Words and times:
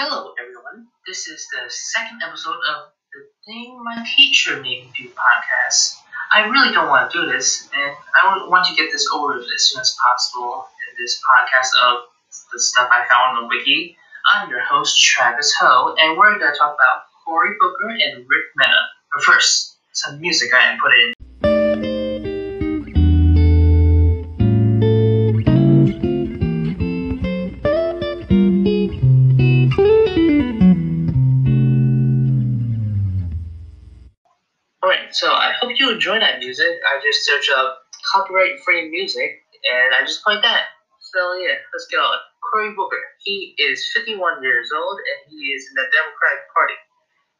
Hello, 0.00 0.32
everyone. 0.38 0.86
This 1.08 1.26
is 1.26 1.48
the 1.50 1.68
second 1.68 2.22
episode 2.22 2.54
of 2.70 2.94
the 3.12 3.26
Thing 3.44 3.82
My 3.82 4.06
Teacher 4.06 4.62
Made 4.62 4.84
Me 4.84 4.92
Do 4.96 5.08
podcast. 5.08 5.96
I 6.32 6.46
really 6.46 6.72
don't 6.72 6.86
want 6.86 7.10
to 7.10 7.18
do 7.18 7.26
this, 7.26 7.68
and 7.74 7.96
I 8.14 8.46
want 8.46 8.64
to 8.66 8.76
get 8.76 8.92
this 8.92 9.08
over 9.12 9.34
with 9.34 9.48
as 9.52 9.64
soon 9.64 9.80
as 9.80 9.96
possible 10.00 10.68
in 10.86 11.02
this 11.02 11.18
podcast 11.18 11.70
of 11.82 12.04
the 12.52 12.60
stuff 12.60 12.88
I 12.92 13.08
found 13.10 13.38
on 13.38 13.42
the 13.42 13.48
wiki. 13.48 13.96
I'm 14.32 14.48
your 14.48 14.62
host, 14.62 15.02
Travis 15.02 15.52
Ho, 15.58 15.96
and 15.98 16.16
we're 16.16 16.38
going 16.38 16.52
to 16.52 16.56
talk 16.56 16.76
about 16.78 17.02
Cory 17.24 17.56
Booker 17.58 17.88
and 17.88 18.18
Rik 18.18 18.46
Mehta. 18.54 18.78
But 19.12 19.24
first, 19.24 19.78
some 19.94 20.20
music 20.20 20.54
I 20.54 20.78
put 20.80 20.92
in. 20.92 21.17
Enjoy 35.88 36.20
that 36.20 36.38
music. 36.38 36.68
I 36.84 37.00
just 37.02 37.24
search 37.24 37.48
up 37.56 37.80
copyright 38.12 38.60
free 38.64 38.90
music 38.90 39.40
and 39.64 39.94
I 39.94 40.04
just 40.04 40.22
played 40.22 40.42
that. 40.44 40.68
So 41.00 41.34
yeah, 41.40 41.56
let's 41.72 41.88
go. 41.90 42.04
Cory 42.52 42.74
Booker. 42.76 43.00
He 43.24 43.54
is 43.58 43.88
51 43.96 44.42
years 44.42 44.68
old 44.76 44.98
and 45.00 45.32
he 45.32 45.36
is 45.56 45.66
in 45.68 45.74
the 45.74 45.88
Democratic 45.92 46.44
Party. 46.52 46.74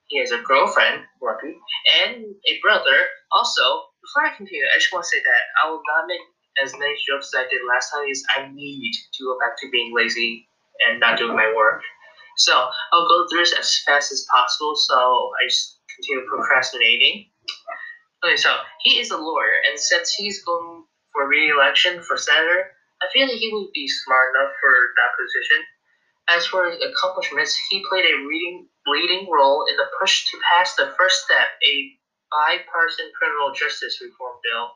He 0.09 0.19
has 0.21 0.33
a 0.33 0.41
girlfriend, 0.41 1.05
Ruby, 1.21 1.57
and 2.05 2.25
a 2.25 2.55
brother. 2.63 2.97
Also, 3.33 3.63
before 4.01 4.25
I 4.25 4.37
continue, 4.37 4.65
I 4.65 4.79
just 4.79 4.93
want 4.93 5.05
to 5.05 5.09
say 5.09 5.21
that 5.21 5.43
I 5.63 5.69
will 5.69 5.83
not 5.85 6.09
make 6.09 6.21
as 6.65 6.73
many 6.73 6.97
jokes 7.05 7.29
as 7.35 7.45
I 7.45 7.49
did 7.53 7.61
last 7.69 7.93
time 7.93 8.05
because 8.09 8.25
I 8.37 8.49
need 8.49 8.93
to 8.97 9.25
go 9.25 9.37
back 9.39 9.61
to 9.61 9.71
being 9.71 9.95
lazy 9.95 10.49
and 10.89 11.01
not 11.01 11.19
doing 11.19 11.37
my 11.37 11.53
work. 11.55 11.83
So 12.39 12.53
I'll 12.93 13.09
go 13.09 13.29
through 13.29 13.41
this 13.45 13.53
as 13.59 13.79
fast 13.85 14.13
as 14.13 14.25
possible 14.33 14.75
so 14.77 14.97
I 15.37 15.45
just 15.49 15.81
continue 15.95 16.25
procrastinating. 16.29 17.27
Okay, 18.25 18.37
so 18.37 18.51
he 18.83 18.99
is 18.99 19.11
a 19.11 19.17
lawyer, 19.17 19.63
and 19.69 19.79
since 19.79 20.13
he's 20.15 20.43
going 20.43 20.85
for 21.13 21.29
re-election 21.29 22.03
for 22.03 22.17
senator, 22.17 22.73
I 23.03 23.07
feel 23.13 23.29
like 23.29 23.39
he 23.39 23.51
would 23.53 23.71
be 23.73 23.87
smart 23.87 24.35
enough 24.35 24.53
for 24.61 24.75
that 24.99 25.15
position. 25.15 25.65
As 26.29 26.47
for 26.47 26.69
his 26.69 26.83
accomplishments, 26.83 27.57
he 27.71 27.85
played 27.89 28.05
a 28.05 28.27
leading, 28.27 28.69
leading 28.87 29.31
role 29.31 29.65
in 29.71 29.77
the 29.77 29.87
push 30.01 30.27
to 30.31 30.39
pass 30.53 30.75
the 30.75 30.93
First 30.99 31.25
Step, 31.25 31.47
a 31.63 31.75
bipartisan 32.31 33.11
criminal 33.17 33.55
justice 33.55 34.01
reform 34.03 34.37
bill. 34.43 34.71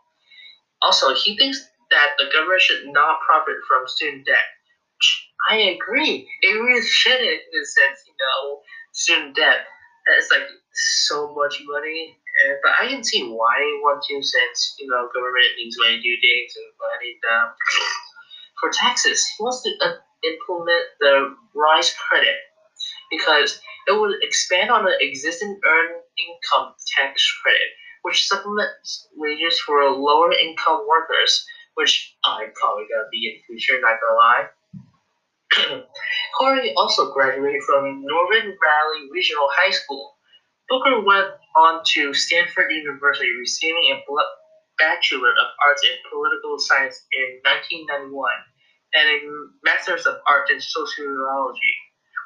Also, 0.81 1.15
he 1.15 1.37
thinks 1.37 1.67
that 1.91 2.15
the 2.19 2.31
government 2.33 2.63
should 2.63 2.87
not 2.87 3.21
profit 3.27 3.57
from 3.69 3.87
student 3.87 4.25
debt. 4.25 4.49
I 5.51 5.77
agree. 5.77 6.31
It 6.43 6.55
really 6.63 6.87
shouldn't, 6.87 7.23
in 7.23 7.61
a 7.61 7.65
sense, 7.67 8.01
you 8.07 8.15
know, 8.17 8.61
student 8.93 9.37
debt. 9.37 9.67
It's 10.17 10.31
like 10.31 10.47
so 10.75 11.35
much 11.35 11.61
money 11.67 12.17
uh, 12.45 12.55
but 12.63 12.73
I 12.81 12.89
can 12.89 13.05
see 13.05 13.23
why 13.25 13.57
one 13.83 14.01
two 14.09 14.23
since 14.23 14.75
you 14.79 14.87
know 14.89 15.09
government 15.15 15.53
needs 15.57 15.77
money 15.79 15.97
to 15.97 16.03
do 16.03 16.17
things 16.21 16.57
and 16.57 16.73
money 16.81 17.13
um, 17.29 17.53
for 18.61 18.71
taxes. 18.73 19.25
He 19.37 19.43
wants 19.43 19.63
to 19.63 19.71
uh, 19.85 19.93
implement 20.25 20.85
the 21.01 21.35
rise 21.55 21.93
credit 22.09 22.37
because 23.11 23.61
it 23.89 23.93
will 23.93 24.15
expand 24.23 24.71
on 24.71 24.85
the 24.85 24.97
existing 25.01 25.61
earned 25.67 26.03
income 26.19 26.75
tax 26.97 27.23
credit, 27.43 27.69
which 28.03 28.27
supplements 28.27 29.09
wages 29.17 29.61
for 29.61 29.85
lower 29.91 30.33
income 30.33 30.87
workers, 30.89 31.45
which 31.75 32.17
I'm 32.25 32.53
probably 32.55 32.85
gonna 32.93 33.09
be 33.11 33.27
in 33.29 33.35
the 33.37 33.43
future. 33.59 33.81
Not 33.81 33.99
gonna 34.01 34.19
lie. 34.19 34.47
Cory 36.39 36.73
also 36.77 37.13
graduated 37.13 37.63
from 37.63 38.05
Northern 38.05 38.57
Valley 38.57 39.09
Regional 39.13 39.49
High 39.53 39.71
School. 39.71 40.12
Booker 40.73 41.05
went 41.05 41.29
on 41.55 41.85
to 41.85 42.15
Stanford 42.15 42.73
University, 42.73 43.29
receiving 43.39 43.93
a 43.93 44.01
Bachelor 44.79 45.29
of 45.29 45.49
Arts 45.69 45.85
in 45.85 46.01
Political 46.09 46.59
Science 46.65 46.97
in 47.13 47.45
1991 47.45 48.09
and 48.97 49.05
a 49.05 49.17
Master's 49.69 50.09
of 50.09 50.17
Arts 50.25 50.51
in 50.51 50.57
Sociology, 50.65 51.77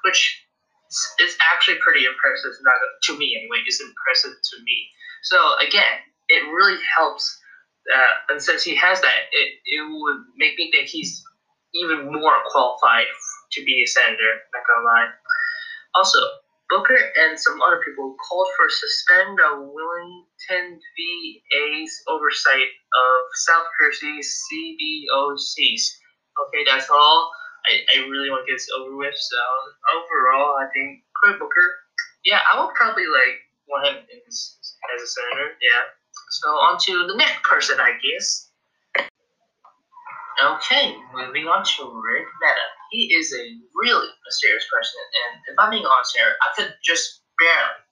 which 0.06 0.46
is 1.18 1.34
actually 1.42 1.82
pretty 1.82 2.06
impressive. 2.06 2.54
Not 2.62 2.78
to 3.10 3.18
me, 3.18 3.34
anyway. 3.34 3.66
Is 3.66 3.82
impressive 3.82 4.38
to 4.38 4.56
me. 4.62 4.94
So 5.26 5.38
again, 5.58 6.06
it 6.30 6.46
really 6.46 6.78
helps. 6.96 7.26
Uh, 7.90 8.30
and 8.30 8.40
since 8.40 8.62
he 8.62 8.76
has 8.76 9.00
that, 9.00 9.26
it, 9.32 9.58
it 9.66 9.82
would 9.82 10.22
make 10.38 10.56
me 10.56 10.70
think 10.70 10.86
he's 10.86 11.20
even 11.74 12.12
more 12.14 12.38
qualified 12.52 13.10
to 13.52 13.64
be 13.64 13.82
a 13.82 13.86
senator. 13.86 14.38
Not 14.54 14.62
gonna 14.70 14.86
lie. 14.86 15.10
Also, 15.96 16.18
Booker 16.68 16.98
and 17.18 17.38
some 17.38 17.62
other 17.62 17.80
people 17.84 18.16
called 18.28 18.48
for 18.56 18.66
suspend 18.68 19.38
the 19.38 19.50
Wilmington 19.54 20.80
VA's 20.80 22.02
oversight 22.08 22.70
of 22.90 23.18
South 23.46 23.66
Jersey 23.80 24.18
CBOCs. 24.18 25.82
Okay, 26.36 26.64
that's 26.66 26.90
all. 26.90 27.30
I, 27.66 27.82
I 27.96 28.06
really 28.06 28.30
want 28.30 28.46
to 28.46 28.50
get 28.50 28.58
this 28.58 28.68
over 28.78 28.96
with. 28.96 29.14
So 29.14 29.36
overall, 29.94 30.56
I 30.58 30.66
think 30.74 31.02
Cory 31.22 31.38
Booker, 31.38 31.68
yeah, 32.24 32.40
I 32.52 32.60
would 32.60 32.74
probably 32.74 33.06
like 33.06 33.42
want 33.68 33.86
him 33.86 33.96
as, 34.28 34.58
as 34.94 35.02
a 35.02 35.06
senator. 35.06 35.54
Yeah. 35.62 35.82
So 36.30 36.50
on 36.50 36.78
to 36.86 37.06
the 37.06 37.16
next 37.16 37.42
person, 37.42 37.78
I 37.80 37.92
guess. 38.02 38.50
Okay, 40.36 40.94
moving 41.14 41.48
on 41.48 41.64
to 41.64 41.82
Rik 41.88 42.26
Mehta. 42.42 42.66
He 42.96 43.12
is 43.12 43.28
a 43.28 43.44
really 43.76 44.08
mysterious 44.24 44.64
person, 44.72 44.96
and 44.96 45.44
if 45.52 45.54
I'm 45.60 45.68
being 45.68 45.84
honest 45.84 46.16
here, 46.16 46.32
I 46.40 46.48
could 46.56 46.72
just 46.80 47.20
barely, 47.36 47.84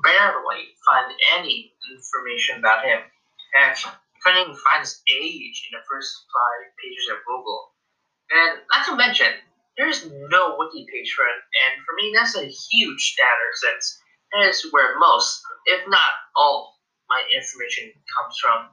barely 0.00 0.64
find 0.80 1.12
any 1.36 1.76
information 1.92 2.56
about 2.56 2.88
him. 2.88 3.04
And 3.60 3.76
I 3.76 3.92
couldn't 4.24 4.48
even 4.48 4.56
find 4.64 4.80
his 4.80 5.04
age 5.12 5.68
in 5.68 5.76
the 5.76 5.84
first 5.84 6.24
five 6.32 6.72
pages 6.80 7.12
of 7.12 7.20
Google. 7.28 7.76
And 8.32 8.64
not 8.72 8.88
to 8.88 8.96
mention, 8.96 9.28
there's 9.76 10.08
no 10.08 10.56
wiki 10.56 10.88
page 10.88 11.12
for 11.12 11.28
him, 11.28 11.40
and 11.68 11.84
for 11.84 11.92
me, 12.00 12.16
that's 12.16 12.40
a 12.40 12.48
huge 12.48 13.20
data 13.20 13.46
since 13.60 14.00
that 14.32 14.48
is 14.48 14.72
where 14.72 14.98
most, 14.98 15.44
if 15.66 15.84
not 15.86 16.16
all, 16.34 16.80
my 17.12 17.20
information 17.28 17.92
comes 18.08 18.40
from. 18.40 18.72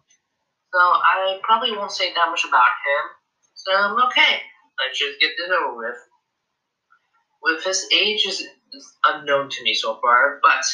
So 0.71 0.79
I 0.79 1.43
probably 1.43 1.75
won't 1.75 1.91
say 1.91 2.13
that 2.13 2.31
much 2.31 2.47
about 2.47 2.71
him. 2.87 3.03
So 3.53 3.75
I'm 3.75 3.99
okay, 4.07 4.41
let's 4.81 4.99
just 4.99 5.19
get 5.19 5.31
this 5.37 5.49
over 5.49 5.77
with. 5.77 5.97
With 7.43 7.63
his 7.63 7.87
age 7.93 8.25
is 8.25 8.43
unknown 9.05 9.49
to 9.49 9.63
me 9.63 9.73
so 9.73 9.99
far, 10.01 10.39
but 10.41 10.65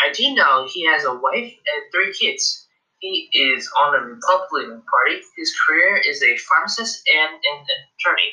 I 0.00 0.12
do 0.12 0.34
know 0.34 0.66
he 0.68 0.86
has 0.86 1.04
a 1.04 1.14
wife 1.14 1.52
and 1.52 1.92
three 1.92 2.12
kids. 2.12 2.66
He 2.98 3.28
is 3.32 3.70
on 3.80 3.92
the 3.92 4.00
Republican 4.00 4.82
Party. 4.90 5.20
His 5.36 5.54
career 5.66 5.96
is 5.96 6.22
a 6.22 6.36
pharmacist 6.38 7.02
and 7.08 7.34
an 7.34 7.66
attorney. 7.98 8.32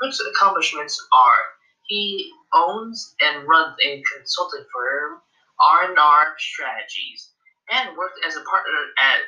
Rik's 0.00 0.20
accomplishments 0.20 1.00
are 1.12 1.44
he 1.90 2.32
owns 2.54 3.14
and 3.20 3.48
runs 3.48 3.74
a 3.84 4.02
consulting 4.14 4.64
firm, 4.72 5.20
R&R 5.60 6.26
Strategies, 6.38 7.32
and 7.68 7.96
worked 7.96 8.20
as 8.26 8.36
a 8.36 8.42
partner 8.42 8.78
at 8.98 9.20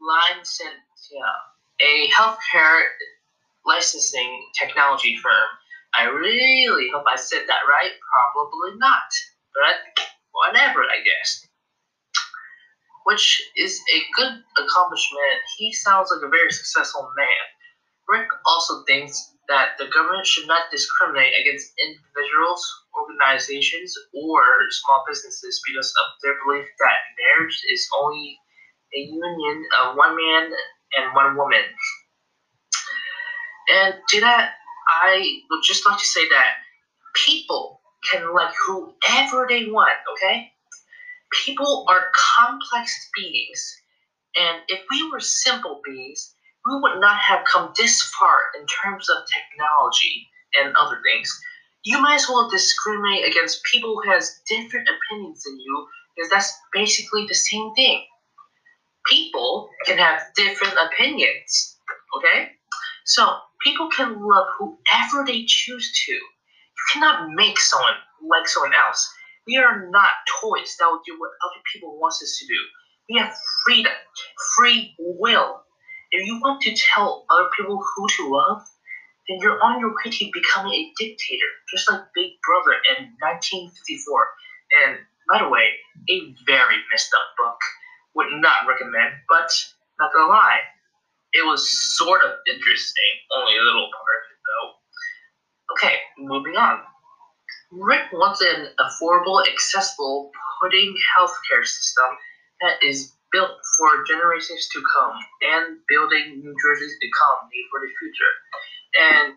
Licentia, 0.00 1.32
a 1.80 2.08
healthcare 2.10 2.82
licensing 3.66 4.44
technology 4.58 5.16
firm. 5.22 5.48
I 5.98 6.04
really 6.04 6.90
hope 6.92 7.04
I 7.08 7.16
said 7.16 7.42
that 7.46 7.62
right. 7.68 7.92
Probably 8.34 8.78
not, 8.78 9.10
but 9.54 10.04
whatever, 10.32 10.82
I 10.82 11.02
guess. 11.04 11.46
Which 13.04 13.42
is 13.56 13.80
a 13.92 13.98
good 14.16 14.42
accomplishment. 14.58 15.40
He 15.58 15.72
sounds 15.72 16.10
like 16.10 16.24
a 16.26 16.30
very 16.30 16.50
successful 16.50 17.10
man. 17.16 17.44
Rik 18.08 18.28
also 18.46 18.82
thinks 18.84 19.34
that 19.48 19.76
the 19.78 19.88
government 19.92 20.26
should 20.26 20.46
not 20.46 20.70
discriminate 20.70 21.32
against 21.40 21.72
individuals, 21.78 22.64
organizations, 22.96 23.94
or 24.14 24.40
small 24.70 25.04
businesses 25.08 25.60
because 25.66 25.92
of 25.92 26.06
their 26.22 26.34
belief 26.44 26.66
that 26.80 26.98
marriage 27.20 27.60
is 27.70 27.86
only 28.00 28.38
a 28.94 29.00
union 29.00 29.64
of 29.80 29.96
one 29.96 30.16
man 30.16 30.50
and 30.96 31.14
one 31.14 31.36
woman. 31.36 31.64
And 33.68 33.94
to 34.10 34.20
that, 34.20 34.54
I 35.04 35.40
would 35.50 35.62
just 35.62 35.86
like 35.86 35.98
to 35.98 36.06
say 36.06 36.28
that 36.28 36.54
people 37.26 37.80
can 38.10 38.34
like 38.34 38.52
whoever 38.66 39.46
they 39.48 39.66
want, 39.66 39.98
okay? 40.12 40.52
People 41.44 41.86
are 41.88 42.10
complex 42.14 43.08
beings. 43.16 43.76
And 44.36 44.62
if 44.68 44.80
we 44.90 45.10
were 45.10 45.20
simple 45.20 45.80
beings, 45.84 46.34
we 46.66 46.80
would 46.80 47.00
not 47.00 47.18
have 47.18 47.44
come 47.50 47.72
this 47.76 48.02
far 48.02 48.36
in 48.58 48.66
terms 48.66 49.08
of 49.08 49.24
technology 49.32 50.28
and 50.60 50.74
other 50.76 51.00
things. 51.04 51.30
You 51.84 52.00
might 52.00 52.16
as 52.16 52.28
well 52.28 52.48
discriminate 52.50 53.26
against 53.28 53.64
people 53.64 54.00
who 54.00 54.10
has 54.10 54.40
different 54.48 54.88
opinions 54.88 55.42
than 55.44 55.58
you 55.58 55.86
because 56.16 56.30
that's 56.30 56.52
basically 56.72 57.26
the 57.26 57.34
same 57.34 57.74
thing 57.74 58.04
people 59.06 59.68
can 59.86 59.98
have 59.98 60.22
different 60.34 60.74
opinions. 60.74 61.78
Okay? 62.16 62.50
So 63.04 63.38
people 63.62 63.88
can 63.90 64.20
love 64.20 64.46
whoever 64.58 65.24
they 65.26 65.44
choose 65.46 65.92
to. 66.06 66.12
You 66.12 66.84
cannot 66.92 67.30
make 67.30 67.58
someone 67.58 67.94
like 68.28 68.48
someone 68.48 68.72
else. 68.74 69.12
We 69.46 69.56
are 69.58 69.88
not 69.90 70.10
toys 70.40 70.76
that 70.78 70.86
will 70.86 71.02
do 71.06 71.18
what 71.18 71.30
other 71.44 71.60
people 71.72 71.98
want 71.98 72.14
us 72.14 72.38
to 72.40 72.46
do. 72.46 72.60
We 73.10 73.20
have 73.20 73.34
freedom, 73.64 73.92
free 74.56 74.94
will. 74.98 75.62
If 76.12 76.26
you 76.26 76.40
want 76.40 76.62
to 76.62 76.74
tell 76.74 77.26
other 77.28 77.48
people 77.56 77.76
who 77.76 78.06
to 78.08 78.30
love, 78.30 78.62
then 79.28 79.38
you're 79.40 79.62
on 79.62 79.80
your 79.80 79.90
way 79.90 80.10
to 80.10 80.30
becoming 80.32 80.72
a 80.72 80.92
dictator, 80.98 81.50
just 81.74 81.90
like 81.90 82.00
Big 82.14 82.32
Brother 82.46 82.76
in 82.96 83.12
1954. 83.20 84.26
And 84.84 84.98
by 85.30 85.42
the 85.42 85.48
way, 85.48 85.68
a 86.10 86.34
very 86.46 86.76
messed 86.92 87.12
up 87.14 87.28
book. 87.36 87.58
Would 88.14 88.28
not 88.40 88.68
recommend, 88.68 89.12
but 89.28 89.50
not 89.98 90.12
gonna 90.14 90.30
lie, 90.30 90.60
it 91.34 91.44
was 91.44 91.66
sort 91.98 92.22
of 92.22 92.32
interesting, 92.46 93.12
only 93.36 93.58
a 93.58 93.62
little 93.62 93.90
part 93.90 94.18
of 94.22 94.24
it 94.30 94.40
though. 94.46 94.68
Okay, 95.74 95.96
moving 96.18 96.56
on. 96.56 96.80
Rik 97.72 98.12
wants 98.12 98.40
an 98.40 98.68
affordable, 98.78 99.42
accessible 99.46 100.30
pudding 100.62 100.94
healthcare 101.18 101.66
system 101.66 102.06
that 102.60 102.78
is 102.82 103.12
built 103.32 103.50
for 103.76 104.04
generations 104.06 104.68
to 104.72 104.82
come 104.94 105.18
and 105.42 105.78
building 105.88 106.38
New 106.38 106.54
Jersey's 106.62 106.96
economy 107.02 107.60
for 107.70 107.80
the 107.82 107.90
future. 107.98 108.34
And 108.94 109.34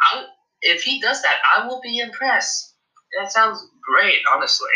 I, 0.00 0.24
if 0.62 0.82
he 0.82 1.00
does 1.00 1.22
that, 1.22 1.38
I 1.56 1.66
will 1.66 1.80
be 1.80 2.00
impressed. 2.00 2.74
That 3.18 3.30
sounds 3.30 3.64
great, 3.80 4.18
honestly. 4.34 4.74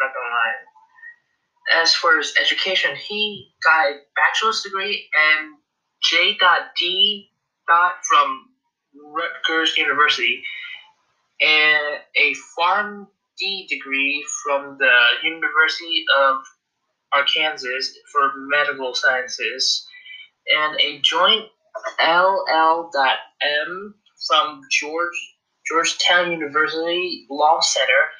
Not 0.00 0.14
gonna 0.14 0.30
lie. 0.30 1.82
As 1.82 1.94
for 1.94 2.16
his 2.16 2.32
education, 2.40 2.94
he 2.94 3.50
got 3.64 3.86
a 3.86 3.98
bachelor's 4.14 4.62
degree 4.62 5.08
and 5.34 5.54
J.D. 6.02 7.30
from 7.66 8.46
Rutgers 8.94 9.76
University 9.76 10.42
and 11.40 12.00
a 12.16 12.34
Pharm 12.58 13.06
D 13.38 13.66
degree 13.68 14.24
from 14.44 14.76
the 14.78 14.98
University 15.22 16.04
of 16.18 16.36
Arkansas 17.12 17.68
for 18.12 18.32
medical 18.48 18.94
sciences, 18.94 19.86
and 20.48 20.78
a 20.80 21.00
joint 21.00 21.46
LL.M 22.00 23.94
from 24.26 24.60
George 24.70 25.36
Georgetown 25.66 26.32
University 26.32 27.26
Law 27.30 27.60
Center. 27.60 28.10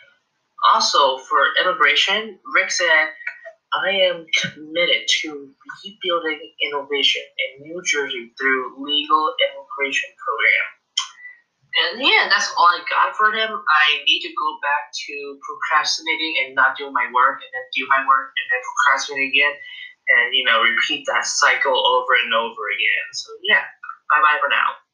Also 0.75 1.19
for 1.19 1.39
immigration, 1.63 2.39
Rik 2.55 2.71
said, 2.71 3.09
I 3.71 3.91
am 4.11 4.27
committed 4.35 5.07
to 5.23 5.55
rebuilding 5.85 6.41
innovation 6.59 7.23
in 7.23 7.63
New 7.63 7.81
Jersey 7.87 8.35
through 8.35 8.83
legal 8.83 9.35
immigration 9.39 10.11
program. 10.19 10.67
And 11.71 12.03
yeah, 12.03 12.27
that's 12.27 12.51
all 12.59 12.67
I 12.67 12.83
got 12.91 13.15
for 13.15 13.31
them. 13.31 13.55
I 13.55 13.87
need 14.03 14.23
to 14.27 14.33
go 14.35 14.49
back 14.59 14.91
to 14.91 15.15
procrastinating 15.39 16.35
and 16.43 16.59
not 16.59 16.75
doing 16.75 16.91
my 16.91 17.07
work, 17.15 17.39
and 17.39 17.51
then 17.55 17.67
do 17.79 17.87
my 17.87 18.03
work, 18.03 18.35
and 18.35 18.47
then 18.51 18.61
procrastinate 18.67 19.31
again, 19.31 19.55
and 19.55 20.35
you 20.35 20.43
know, 20.43 20.67
repeat 20.67 21.07
that 21.07 21.23
cycle 21.23 21.79
over 21.79 22.13
and 22.19 22.35
over 22.35 22.65
again. 22.75 23.07
So 23.15 23.31
yeah, 23.47 23.63
bye 24.11 24.19
bye 24.19 24.43
for 24.43 24.51
now. 24.51 24.90